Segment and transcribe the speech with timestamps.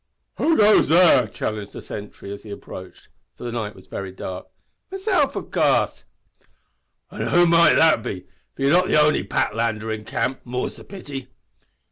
[0.37, 4.47] "Who goes there?" challenged the sentry as he approached, for the night was very dark.
[4.89, 6.05] "Mesilf, av coorse."
[7.11, 8.25] "An' who may that be,
[8.55, 11.27] for yer not the only Patlander in camp, more's the pity!"